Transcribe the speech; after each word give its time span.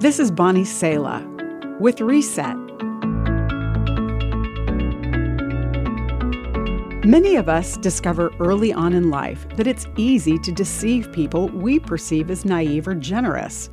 This 0.00 0.18
is 0.18 0.30
Bonnie 0.30 0.64
Sala 0.64 1.22
with 1.78 2.00
Reset. 2.00 2.56
Many 7.04 7.36
of 7.36 7.50
us 7.50 7.76
discover 7.76 8.32
early 8.40 8.72
on 8.72 8.94
in 8.94 9.10
life 9.10 9.46
that 9.56 9.66
it's 9.66 9.86
easy 9.98 10.38
to 10.38 10.52
deceive 10.52 11.12
people 11.12 11.48
we 11.50 11.78
perceive 11.78 12.30
as 12.30 12.46
naive 12.46 12.88
or 12.88 12.94
generous. 12.94 13.68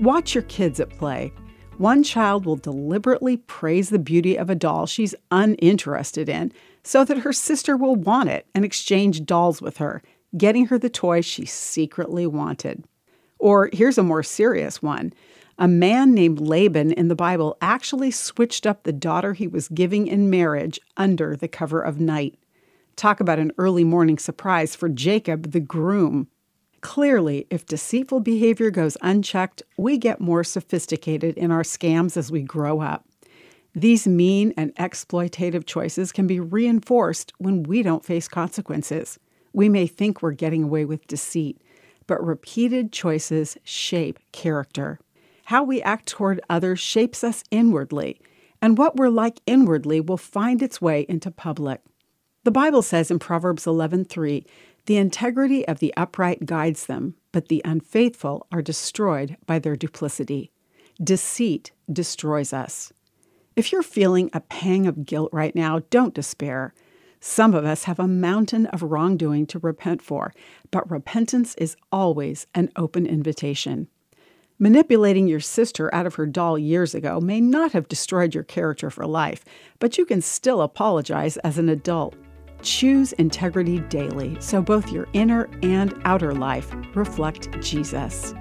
Watch 0.00 0.34
your 0.34 0.44
kids 0.44 0.80
at 0.80 0.88
play. 0.88 1.30
One 1.76 2.02
child 2.02 2.46
will 2.46 2.56
deliberately 2.56 3.36
praise 3.36 3.90
the 3.90 3.98
beauty 3.98 4.34
of 4.34 4.48
a 4.48 4.54
doll 4.54 4.86
she's 4.86 5.14
uninterested 5.30 6.30
in 6.30 6.52
so 6.84 7.04
that 7.04 7.18
her 7.18 7.34
sister 7.34 7.76
will 7.76 7.96
want 7.96 8.30
it 8.30 8.46
and 8.54 8.64
exchange 8.64 9.26
dolls 9.26 9.60
with 9.60 9.76
her, 9.76 10.02
getting 10.38 10.68
her 10.68 10.78
the 10.78 10.88
toy 10.88 11.20
she 11.20 11.44
secretly 11.44 12.26
wanted. 12.26 12.82
Or 13.38 13.68
here's 13.74 13.98
a 13.98 14.02
more 14.02 14.22
serious 14.22 14.80
one. 14.80 15.12
A 15.58 15.66
man 15.66 16.12
named 16.12 16.38
Laban 16.38 16.92
in 16.92 17.08
the 17.08 17.14
Bible 17.14 17.56
actually 17.62 18.10
switched 18.10 18.66
up 18.66 18.82
the 18.82 18.92
daughter 18.92 19.32
he 19.32 19.48
was 19.48 19.68
giving 19.68 20.06
in 20.06 20.28
marriage 20.28 20.78
under 20.98 21.34
the 21.34 21.48
cover 21.48 21.80
of 21.80 21.98
night. 21.98 22.38
Talk 22.94 23.20
about 23.20 23.38
an 23.38 23.52
early 23.56 23.82
morning 23.82 24.18
surprise 24.18 24.76
for 24.76 24.90
Jacob, 24.90 25.52
the 25.52 25.60
groom. 25.60 26.28
Clearly, 26.82 27.46
if 27.48 27.64
deceitful 27.64 28.20
behavior 28.20 28.70
goes 28.70 28.98
unchecked, 29.00 29.62
we 29.78 29.96
get 29.96 30.20
more 30.20 30.44
sophisticated 30.44 31.36
in 31.38 31.50
our 31.50 31.62
scams 31.62 32.18
as 32.18 32.30
we 32.30 32.42
grow 32.42 32.82
up. 32.82 33.06
These 33.74 34.06
mean 34.06 34.52
and 34.58 34.74
exploitative 34.76 35.64
choices 35.64 36.12
can 36.12 36.26
be 36.26 36.38
reinforced 36.38 37.32
when 37.38 37.62
we 37.62 37.82
don't 37.82 38.04
face 38.04 38.28
consequences. 38.28 39.18
We 39.54 39.70
may 39.70 39.86
think 39.86 40.20
we're 40.20 40.32
getting 40.32 40.64
away 40.64 40.84
with 40.84 41.06
deceit, 41.06 41.62
but 42.06 42.24
repeated 42.24 42.92
choices 42.92 43.56
shape 43.64 44.18
character. 44.32 45.00
How 45.46 45.62
we 45.62 45.80
act 45.80 46.06
toward 46.06 46.40
others 46.50 46.80
shapes 46.80 47.22
us 47.22 47.44
inwardly, 47.52 48.20
and 48.60 48.76
what 48.76 48.96
we're 48.96 49.10
like 49.10 49.40
inwardly 49.46 50.00
will 50.00 50.16
find 50.16 50.60
its 50.60 50.82
way 50.82 51.06
into 51.08 51.30
public. 51.30 51.82
The 52.42 52.50
Bible 52.50 52.82
says 52.82 53.12
in 53.12 53.20
Proverbs 53.20 53.64
11:3, 53.64 54.44
"The 54.86 54.96
integrity 54.96 55.66
of 55.68 55.78
the 55.78 55.94
upright 55.96 56.46
guides 56.46 56.86
them, 56.86 57.14
but 57.30 57.46
the 57.46 57.62
unfaithful 57.64 58.48
are 58.50 58.60
destroyed 58.60 59.36
by 59.46 59.60
their 59.60 59.76
duplicity." 59.76 60.50
Deceit 61.00 61.70
destroys 61.92 62.52
us. 62.52 62.92
If 63.54 63.70
you're 63.70 63.84
feeling 63.84 64.30
a 64.32 64.40
pang 64.40 64.84
of 64.88 65.06
guilt 65.06 65.30
right 65.32 65.54
now, 65.54 65.82
don't 65.90 66.12
despair. 66.12 66.74
Some 67.20 67.54
of 67.54 67.64
us 67.64 67.84
have 67.84 68.00
a 68.00 68.08
mountain 68.08 68.66
of 68.66 68.82
wrongdoing 68.82 69.46
to 69.46 69.60
repent 69.60 70.02
for, 70.02 70.34
but 70.72 70.90
repentance 70.90 71.54
is 71.54 71.76
always 71.92 72.48
an 72.52 72.72
open 72.74 73.06
invitation. 73.06 73.86
Manipulating 74.58 75.28
your 75.28 75.40
sister 75.40 75.94
out 75.94 76.06
of 76.06 76.14
her 76.14 76.24
doll 76.24 76.58
years 76.58 76.94
ago 76.94 77.20
may 77.20 77.42
not 77.42 77.72
have 77.72 77.88
destroyed 77.88 78.34
your 78.34 78.44
character 78.44 78.88
for 78.88 79.06
life, 79.06 79.44
but 79.78 79.98
you 79.98 80.06
can 80.06 80.22
still 80.22 80.62
apologize 80.62 81.36
as 81.38 81.58
an 81.58 81.68
adult. 81.68 82.14
Choose 82.62 83.12
integrity 83.14 83.80
daily 83.80 84.34
so 84.40 84.62
both 84.62 84.90
your 84.90 85.08
inner 85.12 85.50
and 85.62 86.00
outer 86.06 86.32
life 86.32 86.72
reflect 86.94 87.50
Jesus. 87.60 88.32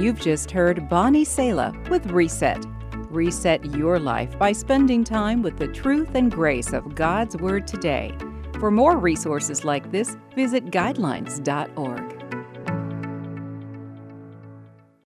You've 0.00 0.18
just 0.18 0.50
heard 0.50 0.88
Bonnie 0.88 1.26
Sala 1.26 1.74
with 1.90 2.06
Reset. 2.06 2.64
Reset 3.10 3.62
your 3.76 3.98
life 3.98 4.38
by 4.38 4.52
spending 4.52 5.04
time 5.04 5.42
with 5.42 5.58
the 5.58 5.68
truth 5.68 6.14
and 6.14 6.32
grace 6.32 6.72
of 6.72 6.94
God's 6.94 7.36
Word 7.36 7.66
today. 7.66 8.16
For 8.58 8.70
more 8.70 8.96
resources 8.96 9.62
like 9.62 9.92
this, 9.92 10.16
visit 10.34 10.70
guidelines.org. 10.70 12.21